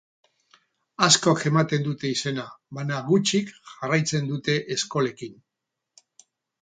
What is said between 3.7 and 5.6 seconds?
jarraitzen dute eskolekin.